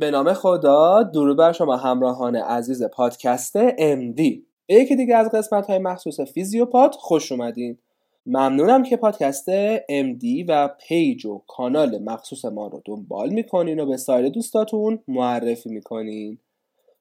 به 0.00 0.10
نام 0.10 0.32
خدا 0.32 1.02
درود 1.02 1.36
بر 1.36 1.52
شما 1.52 1.76
همراهان 1.76 2.36
عزیز 2.36 2.82
پادکست 2.82 3.70
MD 3.70 4.22
به 4.66 4.74
یکی 4.74 4.96
دیگه 4.96 5.16
از 5.16 5.30
قسمت 5.30 5.66
های 5.66 5.78
مخصوص 5.78 6.20
فیزیوپات 6.20 6.94
خوش 6.94 7.32
اومدین. 7.32 7.78
ممنونم 8.26 8.82
که 8.82 8.96
پادکست 8.96 9.50
MD 9.80 10.44
و 10.48 10.68
پیج 10.88 11.26
و 11.26 11.42
کانال 11.48 11.98
مخصوص 11.98 12.44
ما 12.44 12.66
رو 12.66 12.82
دنبال 12.84 13.30
می‌کنین 13.30 13.80
و 13.80 13.86
به 13.86 13.96
سایر 13.96 14.28
دوستاتون 14.28 14.98
معرفی 15.08 15.70
می‌کنین. 15.70 16.38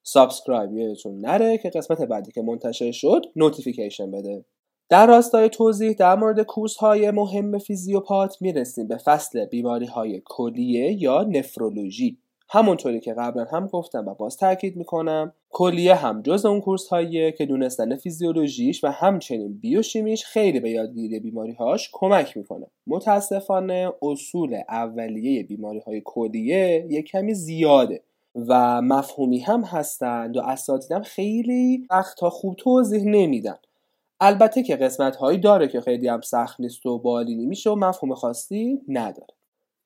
subscribe 0.03 0.73
یادتون 0.73 1.19
نره 1.19 1.57
که 1.57 1.69
قسمت 1.69 2.01
بعدی 2.01 2.31
که 2.31 2.41
منتشر 2.41 2.91
شد 2.91 3.25
notification 3.35 4.11
بده. 4.11 4.45
در 4.89 5.07
راستای 5.07 5.49
توضیح 5.49 5.93
در 5.93 6.15
مورد 6.15 6.41
course 6.41 6.75
های 6.77 7.11
مهم 7.11 7.57
فیزیوپات 7.57 8.41
می‌رسیم 8.41 8.87
به 8.87 8.97
فصل 8.97 9.45
بیماری 9.45 9.85
های 9.85 10.21
کلیه 10.25 11.01
یا 11.01 11.23
نفرولوژی. 11.23 12.17
همونطوری 12.51 12.99
که 12.99 13.13
قبلا 13.13 13.45
هم 13.45 13.67
گفتم 13.67 14.07
و 14.07 14.13
باز 14.13 14.37
تاکید 14.37 14.75
می‌کنم 14.75 15.33
کلیه 15.49 15.95
هم 15.95 16.21
جز 16.21 16.45
اون 16.45 16.61
کورس 16.61 16.87
هاییه 16.87 17.31
که 17.31 17.45
دونستن 17.45 17.95
فیزیولوژیش 17.95 18.83
و 18.83 18.87
همچنین 18.87 19.59
بیوشیمیش 19.59 20.25
خیلی 20.25 20.59
به 20.59 20.69
یادگیری 20.69 21.19
بیماری 21.19 21.51
هاش 21.51 21.89
کمک 21.93 22.37
می‌کنه. 22.37 22.67
متاسفانه 22.87 23.93
اصول 24.01 24.61
اولیه 24.69 25.43
بیماری 25.43 25.79
های 25.79 26.01
کلیه 26.05 26.87
یک 26.89 27.05
کمی 27.05 27.33
زیاده 27.33 28.01
و 28.35 28.81
مفهومی 28.81 29.39
هم 29.39 29.61
هستند 29.63 30.37
و 30.37 30.41
اساتیدم 30.41 31.01
خیلی 31.01 31.87
وقتها 31.89 32.29
خوب 32.29 32.55
توضیح 32.55 33.03
نمیدن. 33.03 33.57
البته 34.19 34.63
که 34.63 34.75
قسمت 34.75 35.15
هایی 35.15 35.37
داره 35.37 35.67
که 35.67 35.81
خیلی 35.81 36.07
هم 36.07 36.21
سخت 36.21 36.59
نیست 36.59 36.85
و 36.85 36.97
بالینی 36.99 37.45
میشه 37.45 37.69
و 37.69 37.75
مفهوم 37.75 38.15
خاصی 38.15 38.81
نداره. 38.87 39.38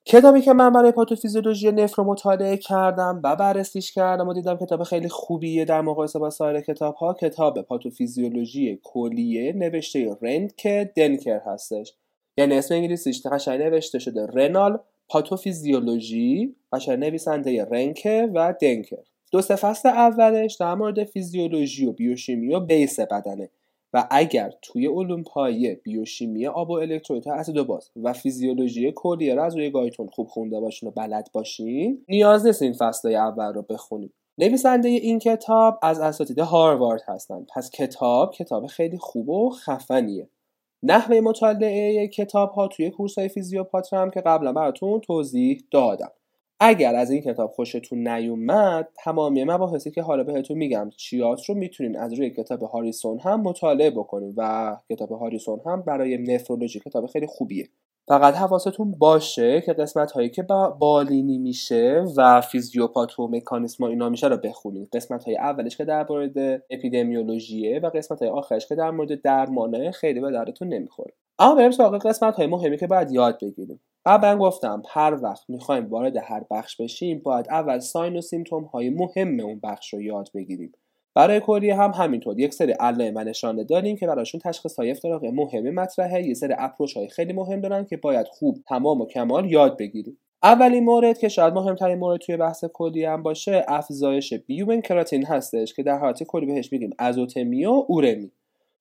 کتابی 0.05 0.41
که 0.41 0.53
من 0.53 0.73
برای 0.73 0.91
پاتوفیزیولوژی 0.91 1.71
نفرو 1.71 2.03
مطالعه 2.03 2.57
کردم 2.57 3.21
و 3.23 3.35
بررسیش 3.35 3.91
کردم 3.91 4.27
و 4.27 4.33
دیدم 4.33 4.57
کتاب 4.57 4.83
خیلی 4.83 5.09
خوبیه 5.09 5.65
در 5.65 5.81
مقایسه 5.81 6.19
با 6.19 6.29
سایر 6.29 6.61
کتاب 6.61 6.95
ها 6.95 7.13
کتاب 7.13 7.61
پاتوفیزیولوژی 7.61 8.79
کلیه 8.83 9.53
نوشته 9.53 10.17
رنک 10.21 10.67
دنکر 10.67 11.41
هستش. 11.45 11.93
یعنی 12.37 12.57
اسم 12.57 12.75
انگلیسیش 12.75 13.21
قشنگ 13.27 13.61
نوشته 13.61 13.99
شده 13.99 14.25
renal 14.25 14.79
pathophysiology 15.09 16.55
قشنگ 16.73 16.99
نویسنده 16.99 17.65
رنکه 17.65 18.29
و 18.33 18.53
دنکر. 18.61 19.03
دو 19.31 19.41
فصل 19.41 19.89
اولش 19.89 20.55
در 20.55 20.75
مورد 20.75 21.03
فیزیولوژی 21.03 21.85
و 21.85 21.91
بیوشیمی 21.91 22.55
و 22.55 22.59
base 22.59 22.99
بدنه. 22.99 23.49
و 23.93 24.07
اگر 24.11 24.51
توی 24.61 24.87
علوم 24.87 25.23
پایه 25.23 25.81
بیوشیمی 25.83 26.47
آب 26.47 26.69
و 26.69 26.73
الکترولیت 26.73 27.27
اسید 27.27 27.57
و 27.57 27.65
باز 27.65 27.91
و 28.03 28.13
فیزیولوژی 28.13 28.91
کلیه 28.95 29.35
را 29.35 29.45
از 29.45 29.55
روی 29.55 29.69
گایتون 29.69 30.07
خوب 30.07 30.27
خونده 30.27 30.59
باشین 30.59 30.89
و 30.89 30.91
بلد 30.91 31.29
باشین 31.33 32.05
نیاز 32.09 32.45
نیست 32.45 32.61
این 32.61 32.73
فصل 32.73 33.15
اول 33.15 33.53
رو 33.53 33.61
بخونید 33.61 34.13
نویسنده 34.37 34.89
این 34.89 35.19
کتاب 35.19 35.79
از 35.81 35.99
اساتید 35.99 36.39
هاروارد 36.39 37.01
هستند. 37.07 37.47
پس 37.55 37.69
کتاب 37.69 38.33
کتاب 38.33 38.67
خیلی 38.67 38.97
خوب 38.97 39.29
و 39.29 39.49
خفنیه. 39.49 40.29
نحوه 40.83 41.19
مطالعه 41.19 42.07
کتاب 42.07 42.51
ها 42.51 42.67
توی 42.67 42.89
کورس 42.89 43.17
های 43.17 43.29
فیزیوپات 43.29 43.93
هم 43.93 44.11
که 44.11 44.21
قبلا 44.21 44.53
براتون 44.53 44.99
توضیح 44.99 45.63
دادم. 45.71 46.11
اگر 46.65 46.95
از 46.95 47.11
این 47.11 47.21
کتاب 47.21 47.51
خوشتون 47.51 48.07
نیومد 48.07 48.87
تمامی 48.95 49.43
مباحثی 49.43 49.91
که 49.91 50.01
حالا 50.01 50.23
بهتون 50.23 50.57
میگم 50.57 50.89
چیات 50.97 51.45
رو 51.45 51.55
می‌تونین 51.55 51.97
از 51.97 52.13
روی 52.13 52.29
کتاب 52.29 52.61
هاریسون 52.61 53.19
هم 53.19 53.41
مطالعه 53.41 53.89
بکنین 53.89 54.33
و 54.37 54.75
کتاب 54.89 55.11
هاریسون 55.11 55.61
هم 55.65 55.81
برای 55.81 56.17
نفرولوژی 56.17 56.79
کتاب 56.79 57.05
خیلی 57.05 57.27
خوبیه. 57.27 57.69
فقط 58.07 58.35
حواستون 58.35 58.91
باشه 58.91 59.61
که 59.61 59.73
قسمت 59.73 60.11
هایی 60.11 60.29
که 60.29 60.43
با 60.43 60.69
بالینی 60.69 61.37
میشه 61.37 62.03
و 62.17 62.41
فیزیوپات 62.41 63.19
و 63.19 63.27
مکانیسم 63.27 63.83
اینا 63.83 64.09
میشه 64.09 64.27
رو 64.27 64.37
بخونید 64.37 64.89
قسمت 64.93 65.23
های 65.23 65.37
اولش 65.37 65.77
که 65.77 65.85
در 65.85 66.05
مورد 66.09 66.63
اپیدمیولوژیه 66.69 67.79
و 67.79 67.89
قسمت 67.89 68.19
های 68.21 68.29
آخرش 68.29 68.67
که 68.67 68.75
در 68.75 68.91
مورد 68.91 69.21
درمانه 69.21 69.91
خیلی 69.91 70.19
به 70.19 70.31
دردتون 70.31 70.67
نمی‌خوره. 70.67 71.13
اما 71.39 71.55
بریم 71.55 71.71
سراغ 71.71 72.07
قسمت 72.07 72.35
های 72.35 72.47
مهمی 72.47 72.77
که 72.77 72.87
باید 72.87 73.11
یاد 73.11 73.39
بگیریم. 73.41 73.79
قبلا 74.05 74.37
گفتم 74.37 74.81
هر 74.89 75.19
وقت 75.23 75.49
می‌خوایم 75.49 75.87
وارد 75.89 76.17
هر 76.17 76.43
بخش 76.51 76.81
بشیم 76.81 77.19
باید 77.19 77.45
اول 77.49 77.79
ساین 77.79 78.17
و 78.17 78.21
سیمتوم 78.21 78.63
های 78.63 78.89
مهم 78.89 79.39
اون 79.39 79.59
بخش 79.63 79.93
رو 79.93 80.01
یاد 80.01 80.29
بگیریم. 80.35 80.71
برای 81.15 81.39
کلیه 81.39 81.75
هم 81.75 81.91
همینطور. 81.91 82.39
یک 82.39 82.53
سری 82.53 82.71
علائم 82.71 83.13
و 83.15 83.23
نشانه 83.23 83.63
داریم 83.63 83.95
که 83.95 84.07
براشون 84.07 84.41
تشخیص 84.43 84.75
های 84.75 84.91
افتراق 84.91 85.25
مهمی 85.25 85.71
مطرحه. 85.71 86.27
یه 86.27 86.33
سری 86.33 86.53
اپروچ 86.57 86.97
های 86.97 87.07
خیلی 87.07 87.33
مهم 87.33 87.61
دارن 87.61 87.85
که 87.85 87.97
باید 87.97 88.27
خوب 88.27 88.57
تمام 88.67 89.01
و 89.01 89.05
کمال 89.05 89.51
یاد 89.51 89.77
بگیریم. 89.77 90.17
اولین 90.43 90.83
مورد 90.83 91.17
که 91.17 91.29
شاید 91.29 91.53
مهمترین 91.53 91.99
مورد 91.99 92.19
توی 92.19 92.37
بحث 92.37 92.65
کلی 92.73 93.05
هم 93.05 93.23
باشه 93.23 93.65
افزایش 93.67 94.33
بیومن 94.33 94.81
کراتین 94.81 95.25
هستش 95.25 95.73
که 95.73 95.83
در 95.83 95.97
حالت 95.97 96.23
کلی 96.23 96.45
بهش 96.45 96.71
میگیم 96.71 96.89
ازوتمی 96.99 97.65
اورمی. 97.65 98.31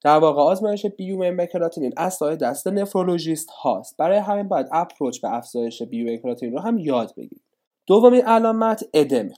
در 0.05 0.19
واقع 0.19 0.43
آزمایش 0.43 0.87
بیومن 0.87 1.47
کراتینین 1.47 1.93
اصلا 1.97 2.35
دست 2.35 2.69
نفرولوژیست 2.69 3.51
هاست. 3.51 3.97
برای 3.97 4.19
همین 4.19 4.49
باید 4.49 4.67
اپروچ 4.73 5.21
به 5.21 5.35
افزایش 5.35 5.83
بیومن 5.83 6.17
کراتینین 6.17 6.55
رو 6.55 6.61
هم 6.61 6.79
یاد 6.79 7.15
بگیریم. 7.17 7.45
دومین 7.87 8.25
علامت 8.25 8.85
ادم. 8.95 9.29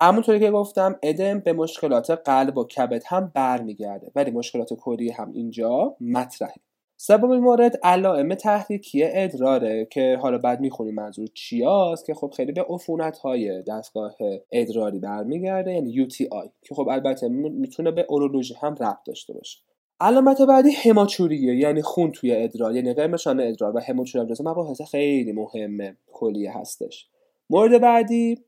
همونطوری 0.00 0.40
که 0.40 0.50
گفتم 0.50 0.98
ادم 1.02 1.38
به 1.40 1.52
مشکلات 1.52 2.10
قلب 2.10 2.58
و 2.58 2.64
کبد 2.64 3.02
هم 3.06 3.32
برمیگرده 3.34 4.10
ولی 4.14 4.30
مشکلات 4.30 4.74
کلی 4.74 5.10
هم 5.10 5.32
اینجا 5.32 5.96
مطرحه. 6.00 6.54
سومین 6.96 7.40
مورد 7.40 7.80
علائم 7.82 8.34
تحریکی 8.34 9.04
ادراره 9.04 9.88
که 9.90 10.18
حالا 10.22 10.38
بعد 10.38 10.60
می‌خونیم 10.60 10.94
منظور 10.94 11.28
چیاست 11.34 12.06
که 12.06 12.14
خب 12.14 12.32
خیلی 12.36 12.52
به 12.52 12.66
عفونت 12.68 13.18
های 13.18 13.62
دستگاه 13.62 14.16
ادراری 14.52 14.98
برمیگرده 14.98 15.72
یعنی 15.72 16.06
UTI 16.06 16.48
که 16.62 16.74
خب 16.74 16.88
البته 16.88 17.28
می‌تونه 17.28 17.90
به 17.90 18.06
اورولوژی 18.08 18.54
هم 18.54 18.74
ربط 18.74 19.02
داشته 19.06 19.32
باشه. 19.32 19.58
علامت 20.02 20.42
بعدی 20.42 20.70
هماچوریه 20.70 21.56
یعنی 21.56 21.82
خون 21.82 22.10
توی 22.12 22.36
ادرار 22.36 22.76
یعنی 22.76 22.94
قرمز 22.94 23.17
شدن 23.17 23.40
ادرار 23.40 23.76
و 23.76 23.80
هماچوری 23.80 24.26
جزو 24.26 24.50
مباحث 24.50 24.82
خیلی 24.82 25.32
مهمه 25.32 25.96
کلیه 26.12 26.58
هستش. 26.58 27.08
مورد 27.50 27.80
بعدی 27.80 28.38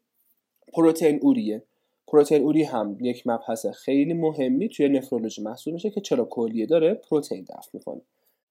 پروتئین 0.73 1.19
اوریه. 1.23 1.63
پروتئین 2.09 2.43
اوری 2.43 2.63
هم 2.63 2.97
یک 3.01 3.27
مبحث 3.27 3.67
خیلی 3.67 4.13
مهمی 4.13 4.69
توی 4.69 4.89
نفرولوژی 4.89 5.43
محسوب 5.43 5.75
میشه 5.75 5.91
که 5.91 6.01
چرا 6.01 6.25
کلیه 6.25 6.67
داره؟ 6.67 6.95
پروتئین 6.95 7.45
دفع 7.45 7.71
می‌کنه. 7.73 8.01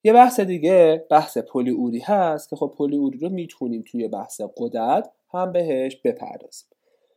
یه 0.03 0.13
بحث 0.13 0.39
دیگه 0.39 1.05
بحث 1.09 1.37
پلی 1.37 1.71
اوری 1.71 1.99
هست 1.99 2.49
که 2.49 2.55
خب 2.55 2.73
پلی 2.77 2.97
اوری 2.97 3.19
رو 3.19 3.29
می‌تونیم 3.29 3.83
توی 3.87 4.07
بحث 4.07 4.41
غدد 4.57 5.11
هم 5.33 5.51
بهش 5.51 5.95
بپردازیم. 5.95 6.67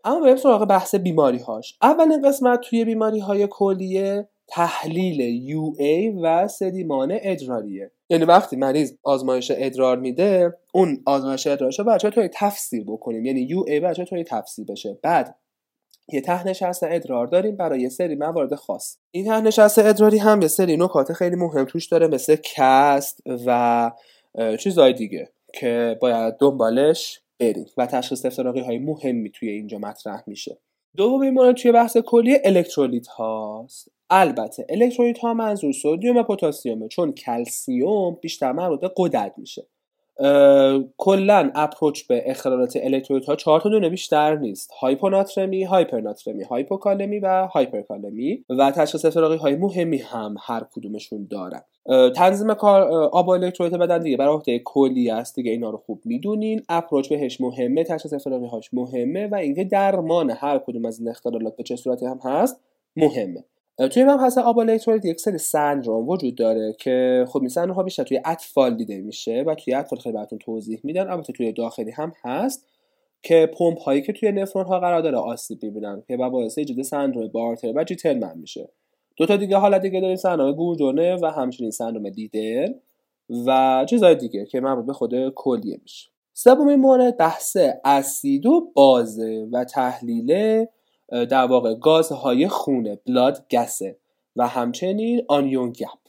اما 0.04 0.20
بریم 0.20 0.36
سراغ 0.36 0.64
بحث 0.64 0.94
بیماری 0.94 1.38
هاش 1.38 1.78
اولین 1.82 2.28
قسمت 2.28 2.60
توی 2.60 2.84
بیماری 2.84 3.18
های 3.18 3.46
کلیه 3.50 4.28
تحلیل 4.48 5.20
UA 5.20 6.10
و 6.10 6.48
سدیمان 6.48 7.18
ادراریه. 7.22 7.90
یعنی 8.08 8.24
وقتی 8.24 8.56
مریض 8.56 8.92
آزمایش 9.02 9.52
ادرار 9.54 9.98
میده 9.98 10.56
اون 10.72 11.02
آزمایش 11.06 11.46
ادرارش 11.46 11.78
رو 11.78 11.84
به 11.84 11.95
چه 11.95 12.10
طوری 12.10 12.28
تفسیر 12.32 12.84
بکنیم؟ 12.84 13.24
یعنی 13.24 13.40
UA 13.40 13.80
به 13.80 13.90
چه 13.90 14.04
طوری 14.04 14.24
تفسیر 14.24 14.64
بشه؟ 14.64 14.98
بعد 15.02 15.34
یه 16.12 16.20
ته 16.20 16.46
نشست 16.46 16.82
ادرار 16.82 17.26
داریم 17.26 17.56
برای 17.56 17.80
یه 17.80 17.88
سری 17.88 18.14
موارد 18.14 18.54
خاص. 18.54 18.98
این 19.10 19.24
ته 19.24 19.40
نشست 19.40 19.78
ادراری 19.78 20.18
هم 20.18 20.42
یه 20.42 20.48
سری 20.48 20.76
نکات 20.76 21.12
خیلی 21.12 21.36
مهم 21.36 21.64
توش 21.64 21.86
داره 21.86 22.06
مثل 22.06 22.36
cast 22.42 23.20
و 23.46 23.90
چیزهای 24.58 24.92
دیگه 24.92 25.28
که 25.52 25.98
باید 26.00 26.34
دنبالش 26.40 27.20
بریم 27.38 27.66
و 27.76 27.86
تشخیص 27.86 28.26
افتراقی 28.26 28.60
های 28.60 28.78
مهمی 28.78 29.30
توی 29.30 29.50
اینجا 29.50 29.78
مطرح 29.78 30.22
میشه. 30.26 30.58
دومین 30.96 31.34
مورد 31.34 31.56
توی 31.56 31.72
بحث 31.72 31.96
کلیه 31.96 32.38
الکترولیت 32.44 33.06
هاست. 33.06 33.88
البته 34.10 34.66
الکترولیت 34.68 35.18
ها 35.18 35.34
منظور 35.34 35.72
سدیم 35.72 36.16
و 36.16 36.22
پتاسیمه 36.22 36.88
چون 36.88 37.12
کلسیوم 37.12 38.18
بیشتر 38.22 38.52
مربوط 38.52 38.80
به 38.80 38.90
قدرت 38.96 39.34
میشه. 39.38 39.66
کلا 40.96 41.50
approach 41.54 42.02
به 42.02 42.22
اختلالات 42.26 42.76
الکترولیت 42.82 43.26
ها 43.26 43.36
چهار 43.36 43.60
تا 43.60 43.68
دونه 43.68 43.88
بیشتر 43.88 44.36
نیست. 44.36 44.70
هایپوناترمی 44.80 45.64
هایپرناترمی 45.64 46.44
هایپوکالمی 46.44 47.18
و 47.18 47.46
هایپرکالمی. 47.46 48.44
و 48.48 48.70
تشخیص 48.70 49.04
افتراقی 49.04 49.36
های 49.36 49.56
مهمی 49.56 49.98
هم 49.98 50.34
هر 50.40 50.62
کدومشون 50.72 51.28
دارن. 51.30 51.60
تنظیم 52.16 52.54
کار 52.54 52.82
آب 52.92 53.28
و 53.28 53.30
الکترولیت 53.30 53.78
بدن 53.78 53.98
دیگه 53.98 54.16
برای 54.16 54.34
عهده 54.34 54.58
کلی 54.58 55.10
است. 55.10 55.36
دیگه 55.36 55.50
اینا 55.50 55.70
رو 55.70 55.76
خوب 55.76 56.02
می‌دونین. 56.04 56.62
اپروچ 56.68 57.08
بهش 57.08 57.40
مهمه 57.40 57.84
تشخیص 57.84 58.12
افتراقی 58.12 58.46
هاش 58.46 58.74
مهمه 58.74 59.26
و 59.26 59.34
اینکه 59.34 59.64
درمان 59.64 60.30
هر 60.30 60.58
کدوم 60.58 60.84
از 60.84 61.00
این 61.00 61.08
اختلالات 61.08 61.56
به 61.56 61.62
چه 61.62 61.76
صورتی 61.76 62.06
هم 62.06 62.18
هست 62.24 62.60
مهمه. 62.96 63.44
توی 63.78 64.04
مبحث 64.04 64.38
آب 64.38 64.58
الکترولیت 64.58 65.04
یک 65.04 65.20
سری 65.20 65.38
سندروم 65.38 66.08
وجود 66.08 66.34
داره 66.34 66.72
که 66.78 67.24
خب 67.28 67.40
این 67.40 67.48
سندروم 67.48 67.76
ها 67.76 67.82
بیشتر 67.82 68.04
توی 68.04 68.20
اطفال 68.24 68.76
دیده 68.76 69.00
میشه 69.00 69.44
و 69.46 69.54
توی 69.54 69.74
اطفال 69.74 69.98
خیلی 69.98 70.14
براتون 70.14 70.38
توضیح 70.38 70.80
میدن 70.84 71.10
البته 71.10 71.32
توی 71.32 71.52
داخلی 71.52 71.90
هم 71.90 72.12
هست 72.24 72.66
که 73.22 73.50
پمپ 73.58 73.78
هایی 73.78 74.02
که 74.02 74.12
توی 74.12 74.32
نفرون 74.32 74.66
ها 74.66 74.80
قرار 74.80 75.00
داره 75.00 75.16
آسیب 75.16 75.58
ببینن 75.62 76.02
که 76.08 76.16
باعث 76.16 76.58
ایجاد 76.58 76.82
سندروم 76.82 77.28
بارتر 77.28 77.72
و 77.76 77.84
جیتلمن 77.84 78.38
میشه. 78.38 78.68
دو 79.16 79.26
تا 79.26 79.36
دیگه 79.36 79.56
حالت 79.56 79.82
دیگه 79.82 80.00
داریم 80.00 80.16
سندروم 80.16 80.52
گوردونه 80.52 81.16
و 81.16 81.26
همچنین 81.26 81.70
سندروم 81.70 82.10
دیدل 82.10 82.72
و 83.46 83.84
چیزهای 83.88 84.14
دیگه 84.14 84.46
که 84.46 84.60
مربوط 84.60 84.86
به 84.86 84.92
خود 84.92 85.28
کلیه 85.28 85.78
میشه. 85.82 86.10
سومین 86.32 86.76
مورد 86.76 87.16
بحث 87.16 87.56
اسید 87.84 88.46
و 88.46 88.70
بازه 88.74 89.48
و 89.52 89.64
تحلیل 89.64 90.66
در 91.08 91.46
واقع 91.46 91.74
گازهای 91.74 92.48
خونه 92.48 92.98
بلاد 93.06 93.46
گسه 93.50 93.96
و 94.36 94.48
همچنین 94.48 95.22
آنیون 95.28 95.72
گپ. 95.72 96.06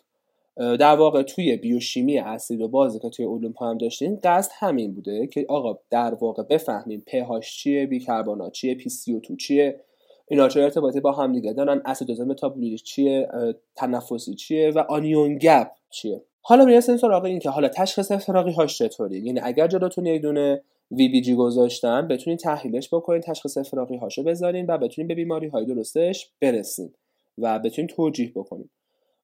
در 0.57 0.95
واقع 0.95 1.23
توی 1.23 1.55
بیوشیمی 1.55 2.19
اسید 2.19 2.61
و 2.61 2.67
بازی 2.67 2.99
که 2.99 3.09
توی 3.09 3.25
علوم 3.25 3.53
هم 3.61 3.77
داشتیم 3.77 4.19
قصد 4.23 4.51
همین 4.59 4.93
بوده 4.93 5.27
که 5.27 5.45
آقا 5.49 5.79
در 5.89 6.13
واقع 6.13 6.43
بفهمیم 6.43 7.03
pH 7.09 7.45
چیه 7.45 7.85
بیکربنات 7.85 8.51
چیه 8.51 8.77
PCO2 8.77 9.35
چیه. 9.37 9.79
اینا 10.27 10.47
چه 10.47 10.61
ارتباطی 10.61 10.99
با 10.99 11.11
هم 11.11 11.33
دیگه 11.33 11.53
دارن 11.53 11.81
اسیدوز 11.85 12.21
متابولیک 12.21 12.83
چیه 12.83 13.27
تنفسی 13.75 14.35
چیه 14.35 14.71
و 14.71 14.79
آنیون 14.79 15.37
گپ 15.37 15.67
چیه. 15.89 16.23
حالا 16.41 16.65
می‌رسیم 16.65 16.97
سراغ 16.97 17.23
این 17.23 17.39
که 17.39 17.49
حالا 17.49 17.67
تشخیص 17.67 18.11
افتراقی 18.11 18.51
هاش 18.51 18.77
چطوری؟ 18.77 19.19
یعنی 19.19 19.39
اگر 19.43 19.67
جلوتون 19.67 20.05
یک 20.05 20.21
دونه 20.21 20.63
جی 20.95 21.35
گذاشتن 21.35 22.07
بتونین 22.07 22.37
تحلیلش 22.37 22.93
بکنین 22.93 23.21
تشخیص 23.21 23.57
افتراقی 23.57 23.97
هاشو 23.97 24.23
بذارین 24.23 24.65
و 24.65 24.77
بتونین 24.77 25.07
به 25.07 25.15
بیماری 25.15 25.47
های 25.47 25.65
درستش 25.65 26.29
برسین 26.41 26.93
و 27.37 27.59
بتونین 27.59 27.87
توجیه 27.87 28.31
بکنین. 28.35 28.69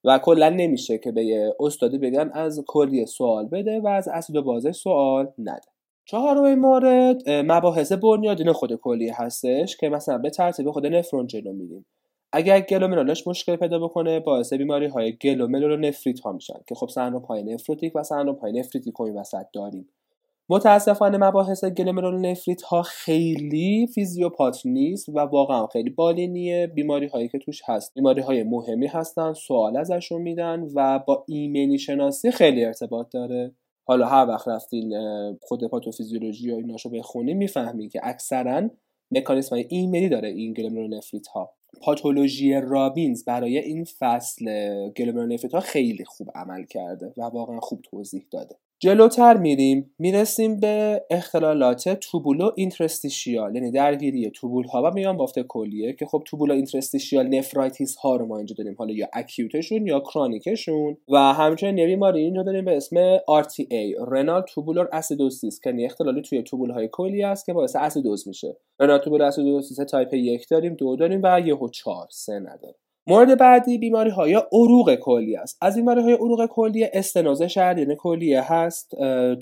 و 0.03 0.19
کلا 0.19 0.49
نمیشه 0.49 0.97
که 0.97 1.11
به 1.11 1.25
یه 1.25 1.55
استادی 1.59 1.97
بگن 1.97 2.31
از 2.33 2.63
کلی 2.67 3.05
سوال 3.05 3.47
بده 3.47 3.79
و 3.79 3.87
از 3.87 4.07
اسید 4.07 4.35
و 4.35 4.41
بازه 4.41 4.71
سوال 4.71 5.31
نده. 5.37 5.67
چهارمین 6.05 6.59
مورد 6.59 7.29
مباحث 7.29 7.91
بنیادین 7.91 8.51
خود 8.51 8.75
کلیه 8.75 9.21
هستش 9.21 9.77
که 9.77 9.89
مثلا 9.89 10.17
به 10.17 10.29
ترتیب 10.29 10.71
خود 10.71 10.85
نفرون 10.85 11.27
جلو 11.27 11.53
میدیم 11.53 11.85
اگر 12.31 12.59
گلومرولش 12.59 13.27
مشکل 13.27 13.55
پیدا 13.55 13.79
بکنه 13.79 14.19
باعث 14.19 14.53
بیماری 14.53 14.87
های 14.87 15.13
گلومرولونفریت 15.13 16.19
ها 16.19 16.31
میشن 16.31 16.59
که 16.67 16.75
خب 16.75 16.89
سندروم 16.89 17.23
های 17.23 17.43
نفروتیک 17.43 17.95
و 17.95 18.03
سندروم 18.03 18.35
های 18.35 18.59
نفریتیک 18.59 19.01
این 19.01 19.17
وسط 19.17 19.45
داریم. 19.53 19.89
متاسفانه 20.53 21.17
مباحث 21.17 21.65
گلومرول 21.65 22.25
نفریت 22.25 22.61
ها 22.61 22.81
خیلی 22.81 23.87
فیزیوپات 23.87 24.65
نیست 24.65 25.09
و 25.09 25.19
واقعا 25.19 25.67
خیلی 25.67 25.89
بالینیه 25.89 26.67
بیماری 26.67 27.07
هایی 27.07 27.27
که 27.27 27.37
توش 27.37 27.61
هست 27.65 27.93
بیماری 27.93 28.21
های 28.21 28.43
مهمی 28.43 28.87
هستن 28.87 29.33
سوال 29.33 29.77
ازشون 29.77 30.21
میدن 30.21 30.67
و 30.75 30.99
با 31.07 31.25
ایمنی 31.27 31.79
شناسی 31.79 32.31
خیلی 32.31 32.65
ارتباط 32.65 33.07
داره. 33.11 33.55
حالا 33.87 34.07
هر 34.07 34.27
وقت 34.27 34.47
رفتین 34.47 34.93
خود 35.41 35.67
پاتوفیزیولوژی 35.67 36.51
و 36.51 36.55
ایناشو 36.55 36.89
بخونیم 36.89 37.37
می‌فهمین 37.37 37.89
که 37.89 37.99
اکثرا 38.03 38.69
مکانیسم 39.11 39.55
های 39.55 39.65
ایمنی 39.69 40.09
داره 40.09 40.29
این 40.29 40.53
گلومرول 40.53 40.97
نفریت 40.97 41.27
ها. 41.27 41.53
پاتولوژی 41.81 42.53
رابینز 42.53 43.25
برای 43.25 43.57
این 43.57 43.83
فصل 43.83 44.45
گلومرول 44.89 45.33
نفریت 45.33 45.53
ها 45.53 45.59
خیلی 45.59 46.05
خوب 46.05 46.27
عمل 46.35 46.63
کرده 46.63 47.13
و 47.17 47.21
واقعا 47.21 47.59
خوب 47.59 47.81
توضیح 47.81 48.25
داده. 48.31 48.55
جلوتر 48.83 49.37
میریم. 49.37 49.95
می‌رسیم 49.99 50.59
به 50.59 51.05
اختلالات 51.09 51.89
tubulointerstitial 51.89 53.55
یعنی 53.55 53.71
درگیری 53.71 54.31
توبول 54.31 54.65
ها 54.65 54.83
و 54.83 54.91
میان 54.93 55.17
بافت 55.17 55.39
کلیه 55.39 55.93
که 55.93 56.05
خب 56.05 56.23
tubulointerstitial 56.25 57.27
nephritis 57.27 57.95
ها 57.95 58.15
رو 58.15 58.25
ما 58.25 58.37
اینجا 58.37 58.55
داریم. 58.57 58.75
حالا 58.77 58.93
یا 58.93 59.07
acute 59.13 59.54
شون 59.54 59.87
یا 59.87 59.99
chronic 59.99 60.56
شون. 60.56 60.97
و 61.09 61.17
همچنین 61.17 61.77
یه 61.77 61.85
بیماری 61.85 62.19
اینجا 62.19 62.43
داریم 62.43 62.65
به 62.65 62.77
اسم 62.77 63.17
RTA 63.17 64.07
renal 64.11 64.41
tubular 64.41 64.89
acidosis 64.91 65.59
که 65.59 65.69
یعنی 65.69 65.85
اختلالی 65.85 66.21
توی 66.21 66.43
توبول 66.43 66.71
های 66.71 66.89
کلیه 66.91 67.27
است 67.27 67.45
که 67.45 67.53
باعث 67.53 67.75
اسیدوز 67.75 68.27
میشه. 68.27 68.57
renal 68.79 68.99
tubular 68.99 69.27
acidosis 69.27 69.77
type 69.77 70.13
یک 70.13 70.49
داریم 70.49 70.73
دو 70.73 70.95
داریم 70.95 71.21
و 71.23 71.41
یهو 71.45 71.69
چهار 71.69 72.07
سه 72.11 72.39
نداریم. 72.39 72.82
مورد 73.07 73.37
بعدی 73.37 73.77
بیماری 73.77 74.09
های 74.09 74.33
عروق 74.33 74.95
کلیه 74.95 75.39
است. 75.39 75.57
از 75.61 75.75
بیماری 75.75 76.01
های 76.01 76.13
عروق 76.13 76.45
کلیه 76.45 76.91
استنوز 76.93 77.41
شریان 77.41 77.95
کلیه 77.95 78.53
هست 78.53 78.91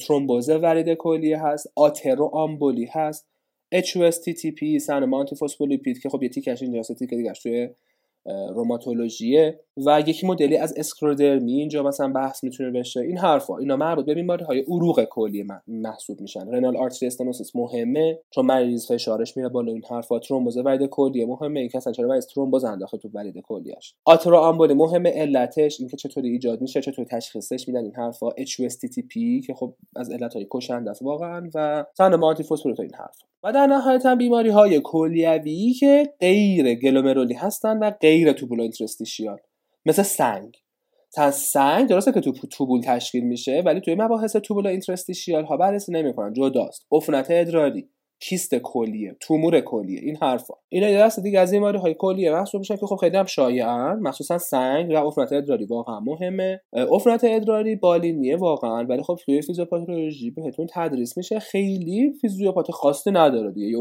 ترومبوز 0.07 0.49
ورید 0.49 0.93
کلیه 0.93 1.43
هست 1.43 1.67
آترو 1.75 2.29
آمبولی 2.33 2.85
هست 2.85 3.27
HUS 3.75 4.26
TTP 4.26 4.77
سندروم 4.77 5.13
آنتی‌فسفولیپید 5.13 5.99
که 5.99 6.09
خب 6.09 6.23
یه 6.23 6.29
تیکش 6.29 6.61
اینجاست 6.61 6.93
تیکه 6.99 7.09
دیگه 7.09 7.33
توی 7.33 7.69
روماتولوژیه 8.25 9.59
و 9.85 10.03
یکی 10.07 10.27
مدلی 10.27 10.57
از 10.57 10.73
اسکرودرمی 10.77 11.53
اینجا 11.53 11.83
مثلا 11.83 12.07
بحث 12.07 12.43
می‌تونه 12.43 12.71
بشه. 12.71 12.99
این 12.99 13.17
حرفا 13.17 13.57
اینا 13.57 13.75
مربوط 13.75 14.05
به 14.05 14.13
بیماری 14.13 14.45
های 14.45 14.59
عروق 14.59 15.03
کلیه 15.03 15.47
محسوب 15.67 16.21
میشن. 16.21 16.47
renal 16.47 16.77
artery 16.77 17.07
stenosis 17.07 17.55
مهمه 17.55 18.19
چون 18.29 18.45
مریض 18.45 18.91
فشارش 18.91 19.37
میره 19.37 19.49
بالا 19.49 19.71
این 19.71 19.83
حرفا 19.89 20.19
ترومبوز 20.19 20.57
ورید 20.57 20.89
کلیه 20.89 21.25
مهمه 21.25 21.59
این 21.59 21.69
اصلا 21.73 21.93
چرا 21.93 22.07
مریض 22.07 22.27
ترومبوز 22.27 22.63
انداخته 22.63 22.97
تو 22.97 23.09
ورید 23.13 23.41
کلیهش 23.41 23.95
آترو 24.05 24.37
آمبولی 24.37 24.73
مهمه 24.73 25.09
علتش 25.09 25.79
اینکه 25.79 25.97
چطوری 25.97 26.29
ایجاد 26.29 26.61
میشه 26.61 26.81
چطوری 26.81 27.07
تشخیصش 27.11 27.67
میدن 27.67 27.83
این 27.83 27.95
حرفا. 27.95 28.29
HUS 28.29 28.87
TTP 28.87 29.45
که 29.47 29.53
خب 29.53 29.73
از 29.95 30.11
علت 30.11 30.33
های 30.33 30.47
کشنده 30.51 30.89
است 30.91 31.01
واقعا 31.01 31.49
و 31.55 31.85
سندروم 31.97 32.13
آنتی 32.13 32.43
این 32.79 32.93
حرفا. 32.95 33.30
و 33.43 33.51
در 33.51 33.67
نهایت 33.67 34.05
هم 34.05 34.17
بیماری 34.17 34.49
های 34.49 34.81
کلیوی 34.83 35.73
که 35.73 36.13
غیر 36.19 36.75
گلومرولی 36.75 37.33
هستن 37.33 37.79
و 37.79 37.91
غیر 37.91 38.31
tubulointerstitial 38.31 39.39
مثل 39.85 40.03
سنگ. 40.03 40.57
تا 41.13 41.31
سنگ 41.31 41.89
درسته 41.89 42.11
که 42.11 42.21
تو 42.21 42.31
توبول 42.31 42.81
تشکیل 42.81 43.23
میشه 43.23 43.63
ولی 43.65 43.81
توی 43.81 43.95
مباحث 43.95 44.35
tubulointerstitial 44.35 45.45
ها 45.45 45.57
بررسی 45.57 45.91
نمی‌کنن. 45.91 46.33
جداست. 46.33 46.87
عفونت 46.91 47.27
ادراری. 47.29 47.89
کیست 48.21 48.55
کلیه؟ 48.55 49.15
تومور 49.19 49.59
کلیه. 49.59 49.99
این 50.03 50.17
حرفا. 50.21 50.53
اینا 50.69 50.89
یه 50.89 50.97
دست 50.99 51.19
دیگه 51.19 51.39
از 51.39 51.51
بیماری 51.51 51.77
های 51.77 51.95
کلیه 51.99 52.31
محسوب 52.31 52.59
میشن 52.59 52.75
که 52.75 52.85
خب 52.85 52.95
خیلی 52.95 53.17
هم 53.17 53.25
شایعن. 53.25 53.99
مخصوصا 53.99 54.37
سنگ 54.37 54.89
و 54.89 55.07
عفونت 55.07 55.33
ادراری 55.33 55.65
واقعا 55.65 55.99
مهمه. 55.99 56.61
عفونت 56.73 57.21
ادراری 57.23 57.75
بالینیه 57.75 58.37
واقعا 58.37 58.83
ولی 58.83 59.03
خب 59.03 59.17
توی 59.25 59.41
فیزیوپاتولوژی 59.41 60.31
بهتون 60.31 60.67
تدریس 60.73 61.17
میشه. 61.17 61.39
خیلی 61.39 62.13
فیزیوپات 62.21 62.71
خاصی 62.71 63.11
نداره 63.11 63.51
دیگه 63.51 63.67
یه 63.67 63.77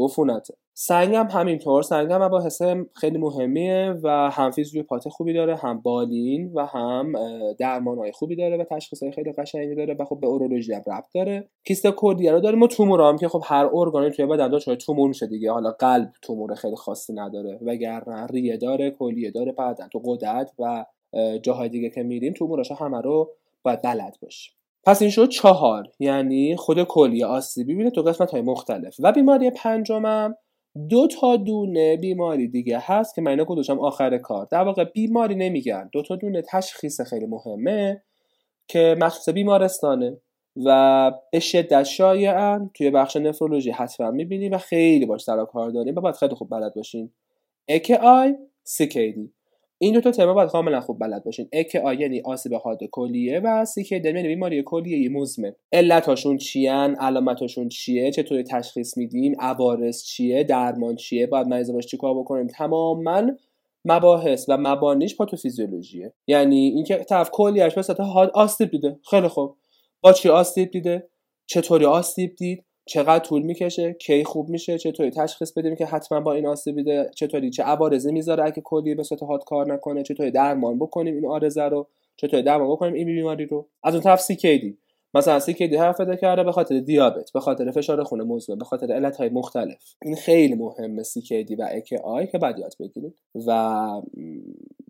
سنگ 0.73 1.15
هم 1.15 1.27
همینطور. 1.31 1.83
سنگ 1.83 2.11
هم 2.11 2.23
مباحث 2.23 2.61
خیلی 2.93 3.17
مهمیه 3.17 3.95
و 4.03 4.29
هم 4.33 4.51
فیزیوپات 4.51 5.09
خوبی 5.09 5.33
داره 5.33 5.55
هم 5.55 5.81
بالین 5.81 6.51
و 6.53 6.65
هم 6.65 7.13
درمانهای 7.59 8.11
خوبی 8.11 8.35
داره 8.35 8.57
و 8.57 8.63
تشخیصهای 8.63 9.11
خیلی 9.11 9.31
قشنگی 9.31 9.75
داره 9.75 9.95
و 9.99 10.05
خب 10.05 10.19
به 10.21 10.27
اورولوژی 10.27 10.73
هم 10.73 10.81
ربط 10.87 11.13
داره. 11.13 11.49
کیست 11.67 11.87
کلیه 11.87 12.31
رو 12.31 12.39
داریم 12.39 12.61
و 12.61 12.67
تومور 12.67 13.01
هم 13.01 13.17
که 13.17 13.27
خب 13.27 13.41
هر 13.45 13.69
ارگانی 13.73 14.11
توی 14.11 14.25
بدن 14.25 14.47
داشت 14.47 14.75
تومور 14.75 15.07
میشه 15.07 15.27
دیگه. 15.27 15.51
حالا 15.51 15.71
قلب 15.71 16.11
تومور 16.21 16.55
خیلی 16.55 16.75
خاصی 16.75 17.13
نداره 17.13 17.59
وگرنه 17.61 18.27
ریه 18.27 18.57
داره 18.57 18.91
کلیه 18.91 19.31
داره 19.31 19.51
بعدن 19.51 19.87
تو 19.87 20.01
قدرت 20.05 20.51
و 20.59 20.85
جاهای 21.41 21.69
دیگه 21.69 21.89
که 21.89 22.03
میریم 22.03 22.33
توموراش 22.33 22.71
همه 22.71 23.01
رو 23.01 23.31
باید 23.63 23.81
بلد 23.81 24.17
باشیم 24.21 24.53
پس 24.83 25.01
این 25.01 25.11
شد 25.11 25.29
چهار 25.29 25.87
یعنی 25.99 26.55
خود 26.55 26.83
کلیه 26.83 27.25
آسیبی 27.25 27.73
میره 27.73 27.89
تو 27.89 28.01
قسمت 28.01 28.31
های 28.31 28.41
مختلف. 28.41 28.95
و 28.99 29.11
بیماری 29.11 29.49
پنجمم 29.49 30.35
دو 30.89 31.07
تا 31.07 31.35
دونه 31.35 31.97
بیماری 31.97 32.47
دیگه 32.47 32.79
هست 32.81 33.15
که 33.15 33.21
من 33.21 33.31
اینا 33.31 33.45
گذاشتم 33.45 33.79
آخر 33.79 34.17
کار. 34.17 34.47
در 34.51 34.63
واقع 34.63 34.83
بیماری 34.83 35.35
نمیگن. 35.35 35.89
دو 35.93 36.01
تا 36.01 36.15
دونه 36.15 36.41
تشخیص 36.41 37.01
خیلی 37.01 37.25
مهمه 37.25 38.03
که 38.67 38.95
مخصوص 38.99 39.33
بیمارستانه 39.33 40.17
و 40.65 41.11
به 41.31 41.39
شدت 41.39 41.83
شایعن. 41.83 42.71
توی 42.73 42.91
بخش 42.91 43.15
نفرولوژی 43.15 43.71
حتما 43.71 44.11
می‌بینیم 44.11 44.51
و 44.51 44.57
خیلی 44.57 45.05
باش 45.05 45.21
سر 45.21 45.45
کار 45.45 45.69
داریم 45.69 45.95
و 45.95 46.01
باید 46.01 46.15
خیلی 46.15 46.35
خوب 46.35 46.49
بلد 46.49 46.73
باشین. 46.75 47.11
AKI 47.71 48.29
CKD 48.67 49.40
این 49.83 49.99
دو 49.99 50.11
تا 50.11 50.33
باید 50.33 50.49
کاملا 50.49 50.81
خوب 50.81 50.99
بلد 50.99 51.23
باشین. 51.23 51.49
AKI 51.55 51.99
یعنی 51.99 52.21
آسیب 52.21 52.53
حاد 52.53 52.79
کلیه 52.91 53.39
و 53.39 53.65
CKD 53.65 54.05
یعنی 54.05 54.27
بیماری 54.27 54.63
کلیه 54.65 55.09
مزمن. 55.09 55.51
علتاشون 55.71 56.37
چیان؟ 56.37 56.95
علامتاشون 56.95 57.69
چیه؟ 57.69 58.11
چطوری 58.11 58.43
تشخیص 58.43 58.97
میدیم 58.97 59.35
عوارض 59.39 60.03
چیه؟ 60.03 60.43
درمان 60.43 60.95
چیه؟ 60.95 61.27
باید 61.27 61.47
مریض 61.47 61.71
باش 61.71 61.85
چیکار 61.85 62.19
بکنیم 62.19 62.47
تماما 62.47 63.23
مباحث 63.85 64.45
و 64.49 64.57
مبانیش 64.57 65.15
پاتوفیزیولوژیه. 65.15 66.13
یعنی 66.27 66.57
اینکه 66.57 66.97
طرف 66.97 67.29
کلیهش 67.31 67.75
به 67.75 67.81
صورت 67.81 67.99
حاد 67.99 68.31
آسیب 68.33 68.71
دیده. 68.71 68.99
خیلی 69.09 69.27
خوب. 69.27 69.55
با 70.01 70.13
چی 70.13 70.29
آسیب 70.29 70.71
دیده؟ 70.71 71.09
چطوری 71.45 71.85
آسیب 71.85 72.35
دید؟ 72.35 72.65
چقدر 72.85 73.19
طول 73.19 73.41
می‌کشه 73.41 73.93
کی 73.93 74.23
خوب 74.23 74.49
میشه 74.49 74.77
چطوری 74.77 75.09
تشخیص 75.09 75.53
بدیم 75.53 75.75
که 75.75 75.85
حتما 75.85 76.19
با 76.19 76.33
این 76.33 76.47
آسیب 76.47 76.75
دیده 76.75 77.11
چطوری 77.15 77.49
چه 77.49 77.63
عوارضی 77.63 78.11
می‌ذاره 78.11 78.43
اگه 78.43 78.61
کلی 78.61 78.95
به 78.95 79.03
صورت 79.03 79.23
حاد 79.23 79.43
کار 79.43 79.73
نکنه 79.73 80.03
چطوری 80.03 80.31
درمان 80.31 80.79
بکنیم 80.79 81.15
این 81.15 81.25
آرزه 81.27 81.63
رو 81.63 81.87
چطوری 82.17 82.43
درمان 82.43 82.71
بکنیم 82.71 82.93
این 82.93 83.05
بیماری 83.05 83.45
رو. 83.45 83.67
از 83.83 83.93
اون 83.93 84.03
طرف 84.03 84.31
دی 84.31 84.77
مثلا 85.13 85.39
دی 85.39 85.75
حرف 85.75 86.01
بده 86.01 86.17
کرده 86.17 86.43
به 86.43 86.51
خاطر 86.51 86.79
دیابت 86.79 87.31
به 87.33 87.39
خاطر 87.39 87.71
فشار 87.71 88.03
خون 88.03 88.21
مزمن 88.21 88.57
به 88.57 88.65
خاطر 88.65 88.91
علت 88.91 89.17
های 89.17 89.29
مختلف. 89.29 89.95
این 90.01 90.15
خیلی 90.15 90.55
مهمه 90.55 91.03
دی 91.43 91.55
و 91.55 91.67
آی 92.03 92.27
که 92.27 92.37
بعد 92.37 92.59
یاد 92.59 92.73
بگیرید. 92.79 93.13
و 93.47 94.01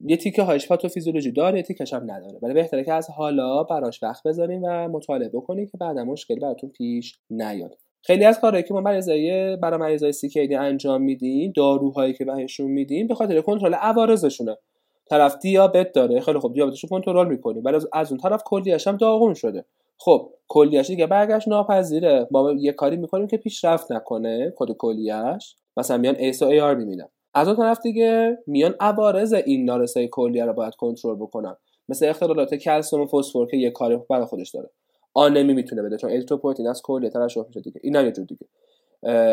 یه 0.05 0.17
تیکه 0.17 0.41
هایش 0.43 0.67
پاتوفیزیولوژی 0.67 1.31
داره 1.31 1.57
یه 1.57 1.63
تیکش 1.63 1.93
هم 1.93 2.11
نداره. 2.11 2.39
ولی 2.41 2.53
بهتره 2.53 2.83
که 2.83 2.93
از 2.93 3.09
حالا 3.09 3.63
براش 3.63 4.03
وقت 4.03 4.23
بذاریم 4.23 4.61
و 4.63 4.87
مطالعه 4.87 5.29
بکنیم 5.29 5.67
که 5.67 5.77
بعدا 5.77 6.03
مشکل 6.03 6.39
براتون 6.39 6.69
پیش 6.69 7.19
نیاد. 7.29 7.77
خیلی 8.01 8.25
از 8.25 8.39
کارهایی 8.39 8.63
که 8.63 8.73
ما 8.73 8.81
مریضای 8.81 9.55
برای 9.55 9.79
مریضای 9.79 10.11
CKD 10.11 10.55
انجام 10.55 11.01
میدیم 11.01 11.53
داروهایی 11.55 12.13
که 12.13 12.25
بهشون 12.25 12.71
میدیم 12.71 13.07
به 13.07 13.15
خاطر 13.15 13.41
کنترل 13.41 13.73
عوارضشونه. 13.73 14.57
طرف 15.05 15.37
دیابت 15.41 15.91
داره 15.91 16.19
خیلی 16.19 16.39
خوب 16.39 16.53
دیابتشو 16.53 16.87
کنترل 16.87 17.27
می‌کنیم. 17.27 17.63
ولی 17.65 17.77
از 17.93 18.11
اون 18.11 18.19
طرف 18.19 18.43
کلیش 18.45 18.87
هم 18.87 18.97
داغون 18.97 19.33
شده. 19.33 19.65
خب 20.03 20.29
کلیش 20.47 20.87
دیگه 20.87 21.07
برگشت 21.07 21.47
ناپذیره. 21.47 22.27
ما 22.31 22.51
یه 22.51 22.71
کاری 22.71 22.97
می‌کنیم 22.97 23.27
که 23.27 23.37
پیشرفت 23.37 23.91
نکنه 23.91 24.53
کد 24.55 24.71
کلیش 24.71 25.55
مثلا 25.77 25.97
میان 25.97 26.15
ACE 26.15 26.41
و 26.41 26.45
ARB 26.45 26.75
میدن 26.75 27.07
از 27.33 27.47
اون 27.47 27.57
طرف 27.57 27.81
دیگه 27.81 28.37
میان 28.47 28.75
عوارض 28.79 29.33
این 29.33 29.65
نارسایی 29.65 30.09
کلیه 30.11 30.45
رو 30.45 30.53
باید 30.53 30.75
کنترل 30.75 31.15
بکنن. 31.15 31.55
مثل 31.89 32.05
اختلالات 32.05 32.55
کلسیم 32.55 33.01
و 33.01 33.05
فسفر 33.05 33.45
که 33.45 33.57
یه 33.57 33.71
کاری 33.71 33.97
برای 34.09 34.25
خودش 34.25 34.51
داره. 34.51 34.69
آنمی 35.13 35.53
می‌تونه 35.53 35.81
بده 35.81 35.97
چون 35.97 36.09
اریتروپویتین 36.09 36.67
از 36.67 36.81
کلیه 36.81 37.09
ترشح 37.09 37.41
میشه 37.47 37.61
دیگه. 37.61 37.81
این 37.83 37.95
یه 37.95 38.11
جور 38.11 38.25
دیگه. 38.25 38.47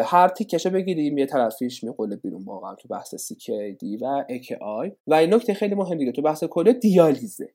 هر 0.04 0.28
تیکشه 0.28 0.70
بگیریم 0.70 1.18
یه 1.18 1.26
طرفیش 1.26 1.84
میقله 1.84 2.16
بیرون 2.16 2.44
واقعا 2.44 2.74
تو 2.74 2.88
بحث 2.88 3.32
دی 3.80 3.96
و 3.96 4.24
آی 4.60 4.92
و 5.06 5.14
این 5.14 5.34
نکته 5.34 5.54
خیلی 5.54 5.74
مهم 5.74 5.98
دیگه 5.98 6.12
تو 6.12 6.22
بحث 6.22 6.44
کل 6.44 6.72
دیالیزه. 6.72 7.48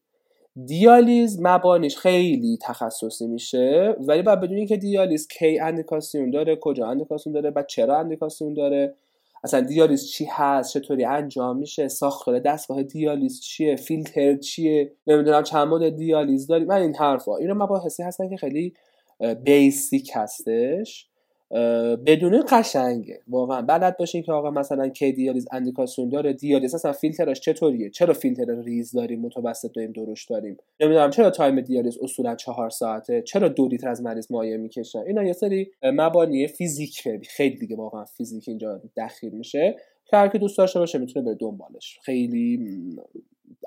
دیالیز 0.65 1.39
مبانیش 1.41 1.98
خیلی 1.98 2.57
تخصصی 2.62 3.27
میشه 3.27 3.95
ولی 4.00 4.22
باید 4.22 4.39
بدونی 4.41 4.65
که 4.65 4.77
دیالیز 4.77 5.27
کی 5.27 5.60
اندیکاسیون 5.60 6.29
داره 6.29 6.55
کجا 6.55 6.88
اندیکاسیون 6.88 7.33
داره 7.33 7.51
و 7.55 7.63
چرا 7.63 8.00
اندیکاسیون 8.00 8.53
داره. 8.53 8.95
اصلا 9.43 9.62
دیالیز 9.62 10.07
چی 10.07 10.27
هست 10.31 10.74
چطوری 10.74 11.05
انجام 11.05 11.57
میشه 11.57 11.88
ساختار 11.88 12.39
دستگاه 12.39 12.83
دیالیز 12.83 13.41
چیه 13.41 13.75
فیلتر 13.75 14.36
چیه 14.36 14.91
نمی‌دونم 15.07 15.43
چند 15.43 15.67
مدل 15.67 15.89
دیالیز 15.89 16.48
داری. 16.48 16.65
من 16.65 16.81
این 16.81 16.95
حرفا 16.95 17.38
اینا 17.38 17.53
مباحثی 17.53 18.03
هستن 18.03 18.29
که 18.29 18.38
خیلی 18.38 18.74
basic 19.43 20.12
هستش. 20.13 21.07
بدون 22.05 22.43
قشنگه. 22.50 23.19
واقعا 23.27 23.62
بلد 23.62 23.98
باشین 23.98 24.24
که 24.24 24.31
آقا 24.31 24.51
مثلا 24.51 24.88
کی 24.88 25.12
دیالیز 25.12 25.48
اندیکاسیون 25.51 26.10
داره. 26.10 26.33
دیالیز 26.33 26.75
اصلا 26.75 26.91
فیلترش 26.93 27.39
چطوریه؟ 27.39 27.89
چرا 27.89 28.13
فیلتر 28.13 28.62
ریز 28.62 28.91
داریم 28.91 29.22
متوسط 29.22 29.72
داریم 29.75 29.91
درشت 29.91 30.29
داریم؟ 30.29 30.57
نمی‌دونم 30.79 31.10
چرا 31.10 31.29
time 31.29 31.62
دیالیز 31.62 31.98
اصولا 32.01 32.36
چهار 32.36 32.69
ساعته؟ 32.69 33.22
چرا 33.22 33.48
دو 33.48 33.67
لیتر 33.67 33.89
از 33.89 34.01
مریض 34.01 34.31
مایع 34.31 34.57
می‌کشن؟ 34.57 35.00
اینا 35.00 35.24
یه 35.24 35.33
سری 35.33 35.72
مبانی 35.83 36.48
فیزیک 36.48 37.03
خیلی 37.29 37.57
دیگه 37.57 37.75
واقعا 37.75 38.05
فیزیک 38.05 38.43
اینجا 38.48 38.81
دخیل 38.98 39.31
میشه. 39.33 39.75
که 40.05 40.17
هر 40.17 40.27
دوست 40.27 40.57
داشته 40.57 40.79
باشه 40.79 40.98
می‌تونه 40.98 41.25
بره 41.25 41.36
دنبالش. 41.36 42.00
خیلی 42.01 42.60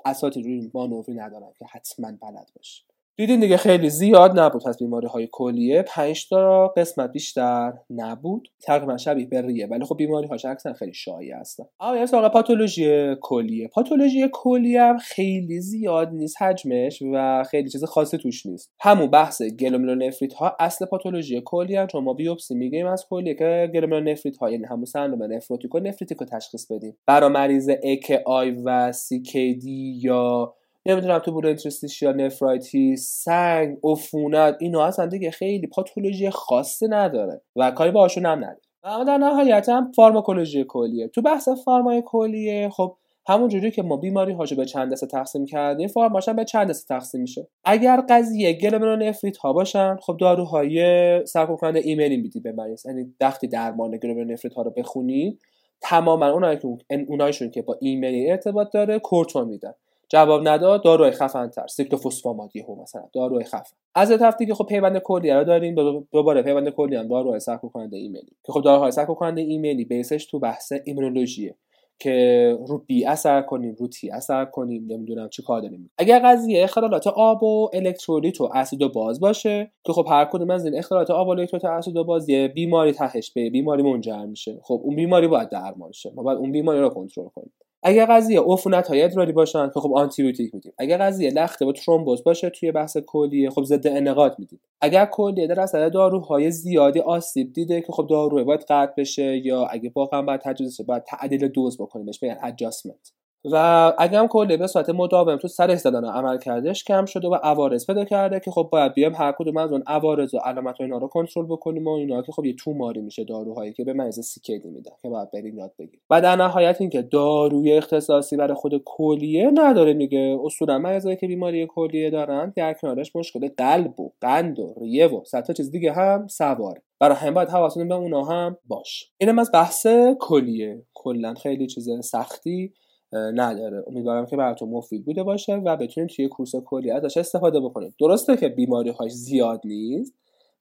اساتی 0.05 0.43
روی 0.43 0.71
مانوری 0.73 1.13
ندارم 1.13 1.51
که 1.59 1.65
حتما 1.65 2.07
بلد 2.07 2.51
باشه 2.55 2.83
دیدین 3.19 3.39
دیگه 3.39 3.57
خیلی 3.57 3.89
زیاد 3.89 4.39
نبود 4.39 4.67
از 4.67 4.77
بیماری 4.77 5.07
های 5.07 5.29
کلیه. 5.31 5.81
5 5.81 6.29
تا 6.29 6.67
قسمت 6.67 7.11
بیشتر 7.11 7.73
نبود. 7.89 8.47
تقریبا 8.61 8.97
شبیه 8.97 9.25
به 9.25 9.41
ریه. 9.41 9.67
ولی 9.67 9.85
خب 9.85 9.97
بیماری 9.97 10.27
هاش 10.27 10.45
اکثر 10.45 10.73
خیلی 10.73 10.93
شایع 10.93 11.35
هستن 11.35 11.63
اما 11.79 12.05
سراغ 12.05 12.33
پاتولوژی 12.33 13.15
کلیه. 13.21 13.67
پاتولوژی 13.67 14.29
کلیه 14.33 14.81
هم 14.81 14.97
خیلی 14.97 15.61
زیاد 15.61 16.09
نیست 16.11 16.41
حجمش 16.41 17.03
و 17.13 17.43
خیلی 17.43 17.69
چیز 17.69 17.83
خاصی 17.83 18.17
توش 18.17 18.45
نیست. 18.45 18.71
همون 18.79 19.07
بحث 19.07 19.41
گلومرولونفریت 19.41 20.33
ها 20.33 20.55
اصل 20.59 20.85
پاتولوژی 20.85 21.41
کلیه 21.45 21.87
چون 21.91 22.03
ما 22.03 22.13
بیوپسی 22.13 22.55
می‌گیریم 22.55 22.87
از 22.87 23.05
کلیه 23.09 23.33
که 23.33 23.71
گلومرولونفریت 23.73 24.37
ها 24.37 24.49
یعنی 24.49 24.65
همون 24.65 24.85
سندروم 24.85 25.33
نفروتیک 25.33 25.75
و 25.75 25.79
نفریتیک 25.79 26.17
رو 26.17 26.25
تشخیص 26.25 26.71
بدیم. 26.71 26.97
برای 27.05 27.29
مریض 27.29 27.69
AKI 27.69 28.61
و 28.65 28.93
CKD 28.93 29.65
یا 30.03 30.53
نمی‌دونم 30.87 31.19
تو 31.19 31.55
یا 32.01 32.11
nephritis 32.11 33.23
سنگ 33.23 33.77
عفونت 33.83 34.57
اینا 34.59 34.85
اصلا 34.85 35.05
دیگه 35.05 35.31
خیلی 35.31 35.67
پاتولوژی 35.67 36.29
خاصی 36.29 36.87
نداره 36.87 37.41
و 37.55 37.71
کاری 37.71 37.91
باشون 37.91 38.25
هم 38.25 38.37
نداره. 38.37 38.61
اما 38.83 39.03
در 39.03 39.17
نهایت 39.17 39.69
هم 39.69 39.91
فارماکولوژی 39.95 40.65
کلیه. 40.67 41.07
تو 41.07 41.21
بحث 41.21 41.49
pharma 41.65 41.98
ی 41.98 42.03
کلیه 42.05 42.69
خب 42.69 42.97
همون 43.27 43.47
جوری 43.47 43.71
که 43.71 43.83
ما 43.83 43.97
بیماری 43.97 44.33
هاشو 44.33 44.55
به 44.55 44.65
چند 44.65 44.91
دسته 44.91 45.07
تقسیم 45.07 45.45
کردیم 45.45 45.87
pharma 45.87 46.18
ش 46.18 46.29
به 46.29 46.45
چند 46.45 46.69
دسته 46.69 46.95
تقسیم 46.95 47.21
میشه. 47.21 47.47
اگر 47.63 48.03
قضیه 48.09 48.53
گلومرونفریت 48.53 49.37
ها 49.37 49.53
باشن 49.53 49.95
خب 49.95 50.17
داروهای 50.19 51.25
سرکوب 51.25 51.59
کننده 51.59 51.79
ایمنی 51.79 52.17
میدی 52.17 52.39
به 52.39 52.51
مریض 52.51 52.85
یعنی 52.85 53.13
وقتی 53.21 53.47
درمان 53.47 53.97
گلومرونفریت 53.97 54.53
ها 54.53 54.61
رو 54.61 54.71
بخونی 54.71 55.37
تماما 55.81 56.27
اونایی 56.27 56.57
که 56.57 56.67
اونایشون 57.07 57.51
که 57.51 57.61
با 57.61 57.77
ایمنی 57.81 58.31
ارتباط 58.31 58.71
داره 58.73 58.99
کورتون 58.99 59.47
میدن. 59.47 59.73
جواب 60.09 60.47
نداد 60.47 60.83
داروی 60.83 61.11
خفن 61.11 61.49
تر 61.49 61.67
سیکلوفوسفاماد 61.67 62.55
یهو 62.55 62.81
مثلا 62.81 63.03
داروی 63.13 63.43
خفن. 63.43 63.75
از 63.95 64.09
طرف 64.09 64.37
دیگه 64.37 64.53
خب 64.53 64.65
پیوند 64.65 64.97
کلی 64.97 65.31
رو 65.31 65.43
داریم 65.43 65.75
دوباره 66.11 66.41
پیوند 66.41 66.69
کلی 66.69 66.95
هم 66.95 67.07
داروهای 67.07 67.39
سرکوب 67.39 67.71
کننده 67.71 67.97
ایمنی 67.97 68.31
که 68.45 68.51
خب 68.53 68.61
داروهای 68.61 68.91
سرکوب 68.91 69.17
کننده 69.17 69.41
ایمنی 69.41 69.85
بیسش 69.85 70.25
تو 70.25 70.39
بحث 70.39 70.73
ایمونولوژیه 70.85 71.55
که 71.99 72.57
رو 72.67 72.77
بی 72.77 73.05
اثر 73.05 73.41
کنیم 73.41 73.75
رو 73.79 73.87
تی 73.87 74.11
اثر 74.11 74.45
کنیم 74.45 74.85
نمی‌دونم 74.87 75.29
چی 75.29 75.43
کار 75.43 75.61
داریم. 75.61 75.91
اگر 75.97 76.21
قضیه 76.25 76.63
اختلالات 76.63 77.07
آب 77.07 77.43
و 77.43 77.69
الکترولیت 77.73 78.41
و 78.41 78.49
اسید 78.53 78.81
و 78.81 78.89
باز 78.89 79.19
باشه 79.19 79.71
که 79.85 79.93
خب 79.93 80.05
هر 80.09 80.25
کدوم 80.25 80.49
از 80.49 80.65
این 80.65 80.77
اختلالات 80.77 81.11
آب 81.11 81.27
و 81.27 81.29
الکترولیت 81.29 81.65
و 81.65 81.67
اسید 81.67 81.97
و 81.97 82.03
باز 82.03 82.29
یه 82.29 82.47
بیماری 82.47 82.91
تهش 82.91 83.31
به 83.31 83.49
بیماری 83.49 83.83
منجر 83.83 84.25
میشه. 84.25 84.59
خب 84.63 84.81
اون 84.83 84.95
بیماری 84.95 85.27
باید 85.27 85.49
درمان 85.49 85.91
شه. 85.91 86.11
ما 86.15 86.23
باید 86.23 86.37
اون 86.37 86.51
بیماری 86.51 86.79
رو 86.79 86.89
کنترل 86.89 87.27
کنیم. 87.27 87.51
اگر 87.87 88.05
قضیه 88.05 88.41
عفونت 88.41 88.87
های 88.87 89.01
ادراری 89.01 89.31
باشن 89.31 89.69
که 89.73 89.79
خب 89.79 89.93
آنتی 89.95 90.23
بیوتیک 90.23 90.55
میدیم. 90.55 90.73
اگر 90.77 90.97
قضیه 90.97 91.29
لخته 91.29 91.65
و 91.65 91.71
ترومبوز 91.71 92.23
باشه 92.23 92.49
توی 92.49 92.71
بحث 92.71 92.97
کلیه 92.97 93.49
خب 93.49 93.63
ضد 93.63 93.87
انقاد 93.87 94.35
میدیم. 94.39 94.59
اگر 94.81 95.05
کلیه 95.05 95.47
در 95.47 95.59
اثر 95.59 95.89
داروهای 95.89 96.51
زیادی 96.51 96.99
آسیب 96.99 97.53
دیده 97.53 97.81
که 97.81 97.93
خب 97.93 98.07
داروی 98.09 98.43
باید 98.43 98.61
قطع 98.69 98.93
بشه 98.97 99.37
یا 99.37 99.65
اگه 99.65 99.91
واقعا 99.95 100.21
باید 100.21 100.41
تجویزش 100.41 100.81
باید 100.81 101.03
تعدیل 101.03 101.47
دوز 101.47 101.77
بکنیم 101.77 102.05
بهش 102.05 102.23
میگن 102.23 102.37
ادجاستمنت 102.43 103.11
و 103.45 103.93
اگه 103.97 104.19
هم 104.19 104.27
کلی 104.27 104.57
به 104.57 104.67
صورت 104.67 104.89
مداوم 104.89 105.37
تو 105.37 105.47
سرش 105.47 105.79
زدن 105.79 106.05
عمل 106.05 106.37
کردش 106.37 106.83
کم 106.83 107.05
شده 107.05 107.27
و 107.27 107.35
عوارض 107.35 107.87
پیدا 107.87 108.05
کرده 108.05 108.39
که 108.39 108.51
خب 108.51 108.69
باید 108.71 108.93
بیام 108.93 109.15
هر 109.15 109.31
کدوم 109.31 109.57
از 109.57 109.71
اون 109.71 109.83
عوارض 109.87 110.33
و 110.33 110.37
علامت 110.37 110.79
و 110.79 110.83
اینا 110.83 110.97
رو 110.97 111.07
کنترل 111.07 111.45
بکنیم 111.45 111.87
و 111.87 111.89
اینا 111.89 112.21
که 112.21 112.31
خب 112.31 112.45
یه 112.45 112.53
توماری 112.53 113.01
میشه 113.01 113.23
داروهایی 113.23 113.73
که 113.73 113.83
به 113.83 113.93
مریض 113.93 114.19
سیکیدی 114.19 114.69
میدن 114.69 114.91
که 115.01 115.09
باید 115.09 115.31
بریم 115.31 115.57
یاد 115.57 115.73
بگیریم. 115.79 116.01
و 116.09 116.21
در 116.21 116.35
نهایت 116.35 116.81
اینکه 116.81 117.01
داروی 117.01 117.73
اختصاصی 117.73 118.37
برای 118.37 118.53
خود 118.53 118.81
کلیه 118.85 119.51
نداره 119.53 119.93
میگه. 119.93 120.39
اصولا 120.43 120.77
مریضایی 120.77 121.15
که 121.15 121.27
بیماری 121.27 121.67
کلیه 121.67 122.09
دارن 122.09 122.53
در 122.55 122.73
کنارش 122.73 123.15
مشکل 123.15 123.49
قلب 123.57 123.99
و 123.99 124.11
قند 124.21 124.59
و 124.59 124.73
ریه 124.81 125.07
و 125.07 125.23
صد 125.23 125.51
چیز 125.51 125.71
دیگه 125.71 125.93
هم 125.93 126.27
سواره. 126.27 126.81
برای 126.99 127.15
هم 127.15 127.33
باید 127.33 127.49
حواستون 127.49 127.87
به 127.87 127.95
اونا 127.95 128.23
هم 128.23 128.57
باش 128.67 129.11
اینم 129.17 129.39
از 129.39 129.51
بحث 129.53 129.87
کلیه. 130.19 130.85
کلا 130.93 131.33
خیلی 131.33 131.67
چیز 131.67 131.89
سختی. 132.03 132.73
نداره. 133.13 133.83
امیدوارم 133.87 134.25
که 134.25 134.37
براتون 134.37 134.69
مفید 134.69 135.05
بوده 135.05 135.23
باشه 135.23 135.55
و 135.55 135.77
بتونید 135.77 136.09
توی 136.09 136.27
کورس 136.27 136.55
کلی 136.55 136.91
ازش 136.91 137.17
استفاده 137.17 137.59
بکنید 137.59 137.93
درسته 137.99 138.37
که 138.37 138.49
بیماری 138.49 138.89
هاش 138.89 139.11
زیاد 139.11 139.61
نیست 139.65 140.13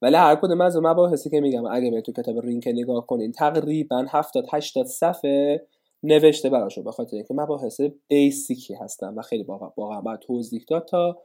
ولی 0.02 0.16
هر 0.16 0.34
کدوم 0.34 0.60
از 0.60 0.76
مباحثی 0.76 1.30
که 1.30 1.40
میگم 1.40 1.64
اگه 1.66 1.90
به 1.90 2.00
تو 2.00 2.12
کتاب 2.12 2.40
رینک 2.40 2.68
نگاه 2.68 3.06
کنین 3.06 3.32
تقریبا 3.32 4.06
70 4.08 4.46
80 4.52 4.86
صفحه 4.86 5.66
نوشته 6.02 6.50
براشون 6.50 6.84
به 6.84 6.92
خاطر 6.92 7.16
اینکه 7.16 7.34
مباحث 7.34 7.80
بیسیکی 8.08 8.74
هستن 8.74 9.14
و 9.14 9.22
خیلی 9.22 9.42
واقعا 9.76 10.00
باید 10.00 10.20
توضیح 10.20 10.64
داد 10.68 10.84
تا 10.84 11.18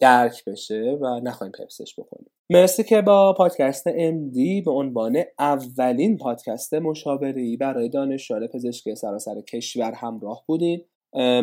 درک 0.00 0.44
بشه 0.44 0.98
و 1.00 1.20
نخواهیم 1.20 1.52
پرسش 1.58 1.94
بکنیم. 1.98 2.30
مرسی 2.50 2.84
که 2.84 3.02
با 3.02 3.32
پادکست 3.32 3.88
MD 3.88 4.64
به 4.64 4.70
عنوان 4.70 5.16
اولین 5.38 6.16
پادکست 6.16 6.74
مشاوره 6.74 7.56
برای 7.56 7.88
دانشجویان 7.88 8.46
پزشکی 8.46 8.94
سراسر 8.94 9.40
کشور 9.40 9.92
همراه 9.92 10.44
بودین. 10.46 10.84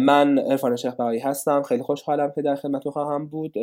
من 0.02 0.40
عرفان 0.40 0.76
شیخ 0.76 1.00
هستم. 1.00 1.62
خیلی 1.62 1.84
خوشحالم 1.84 2.32
که 2.36 2.42
در 2.42 2.56
خدمت 2.56 2.90
خواهم 2.90 3.28
بود. 3.28 3.58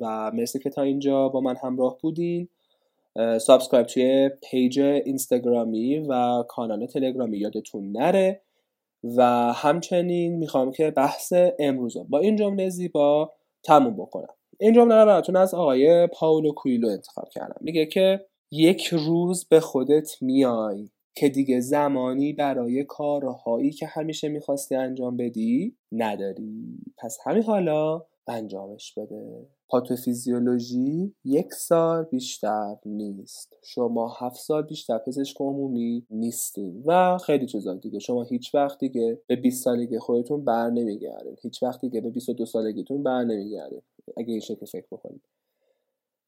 و 0.00 0.30
مرسی 0.34 0.58
که 0.58 0.70
تا 0.70 0.82
اینجا 0.82 1.28
با 1.28 1.40
من 1.40 1.56
همراه 1.62 1.98
بودین. 2.02 2.48
subscribe 3.40 3.86
توی 3.86 4.30
page 4.50 4.80
اینستاگرامی 4.80 5.98
و 5.98 6.42
کانال 6.48 6.86
تلگرامی 6.86 7.38
یادتون 7.38 7.92
نره. 7.92 8.42
و 9.16 9.22
همچنین 9.52 10.36
می‌خوام 10.36 10.72
که 10.72 10.90
بحث 10.90 11.32
امروز 11.58 11.96
با 12.08 12.18
این 12.18 12.36
جمله 12.36 12.68
زیبا 12.68 13.32
تموم 13.62 13.94
بکنم. 13.96 14.34
این 14.60 14.72
جمله 14.72 14.94
رو 14.94 15.06
براتون 15.06 15.36
از 15.36 15.54
آقای 15.54 16.06
پائولو 16.06 16.52
کوئیلو 16.52 16.88
انتخاب 16.88 17.28
کردم. 17.28 17.56
میگه 17.60 17.86
که 17.86 18.26
یک 18.52 18.86
روز 18.86 19.48
به 19.48 19.60
خودت 19.60 20.22
میای 20.22 20.90
که 21.14 21.28
دیگه 21.28 21.60
زمانی 21.60 22.32
برای 22.32 22.84
کارهایی 22.84 23.70
که 23.70 23.86
همیشه 23.86 24.28
می‌خواستی 24.28 24.74
انجام 24.74 25.16
بدی 25.16 25.76
نداری. 25.92 26.78
پس 26.98 27.18
همین 27.26 27.42
حالا 27.42 28.04
انجامش 28.28 28.94
بده. 28.98 29.46
پاتوفیزیولوژی 29.68 31.14
یک 31.24 31.52
سال 31.52 32.04
بیشتر 32.04 32.76
نیست. 32.86 33.56
شما 33.64 34.16
هفت 34.20 34.40
سال 34.40 34.62
بیشتر 34.62 34.98
پزشک 34.98 35.36
عمومی 35.40 36.06
نیستین 36.10 36.82
و 36.86 37.18
خیلی 37.18 37.46
چیزا 37.46 37.74
دیگه. 37.74 37.98
شما 37.98 38.22
هیچ 38.22 38.54
وقت 38.54 38.78
دیگه 38.78 39.20
به 39.26 39.36
20 39.36 39.64
سالگی 39.64 39.98
خودتون 39.98 40.44
بر 40.44 40.70
نمیگردین. 40.70 41.36
هیچ 41.42 41.62
وقت 41.62 41.80
دیگه 41.80 42.00
به 42.00 42.10
22 42.10 42.46
سالگیتون 42.46 43.02
بر 43.02 43.24
نمیگردین. 43.24 43.82
اگه 44.16 44.30
این 44.30 44.40
شکل 44.40 44.66
فکر 44.66 44.86
بکنید. 44.92 45.22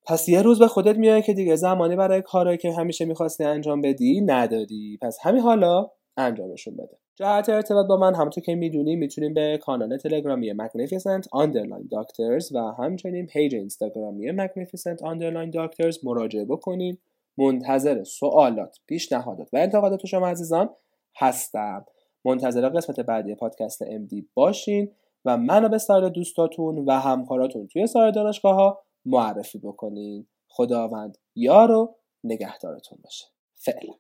پس 0.07 0.29
یه 0.29 0.43
روز 0.43 0.59
به 0.59 0.69
خودت 0.69 0.97
میای 0.97 1.23
که 1.23 1.33
دیگه 1.33 1.57
زمانی 1.57 1.97
برای 1.97 2.23
کارهایی 2.23 2.59
که 2.59 2.73
همیشه 2.73 3.05
می‌خواستی 3.05 3.45
انجام 3.45 3.81
بدی 3.81 4.21
ندادی 4.21 4.99
پس 5.03 5.19
همین 5.23 5.43
حالا 5.43 5.91
انجامشون 6.17 6.75
بده. 6.75 6.99
جهت 7.21 7.49
ارتباط 7.49 7.87
با 7.87 7.97
من. 7.97 8.15
همونطور 8.15 8.45
که 8.45 8.55
می‌دونیم 8.55 8.99
می‌تونیم 8.99 9.35
به 9.35 9.59
کانال 9.63 9.97
تلگرامی 9.97 10.55
Magnificent 10.55 11.25
Underline 11.25 11.89
Doctors 11.95 12.55
و 12.55 12.59
همچنین 12.59 13.27
پیج 13.27 13.55
اینستاگرامی 13.55 14.33
Magnificent 14.33 14.99
Underline 14.99 15.53
Doctors 15.53 16.05
مراجعه 16.05 16.45
بکنین 16.45 16.99
منتظر 17.39 18.05
سوالات 18.05 18.79
پیشنهادات 18.87 19.49
و 19.53 19.57
انتقادات 19.57 20.07
شما 20.07 20.29
عزیزان 20.29 20.71
هستم. 21.17 21.87
منتظر 22.25 22.69
قسمت 22.69 23.01
بعدی 23.01 23.35
پادکست 23.35 23.85
MD 23.85 24.25
باشین 24.35 24.93
و 25.25 25.37
منو 25.37 25.69
به 25.69 25.79
سایر 25.79 26.09
دوستاتون 26.09 26.79
و 26.79 26.93
همکاراتون 26.93 27.67
توی 27.67 27.87
سایر 27.87 28.11
دانشگاه 28.11 28.55
ها 28.55 28.83
معرفی 29.05 29.59
بکنین. 29.59 30.27
خداوند 30.49 31.19
یار 31.35 31.71
و 31.71 31.95
نگهدارتون 32.25 32.99
باشه. 33.05 33.27
فعلا. 33.55 33.93